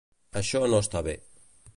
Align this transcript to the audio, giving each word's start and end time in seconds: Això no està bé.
Això 0.39 0.61
no 0.71 0.79
està 0.85 1.03
bé. 1.09 1.15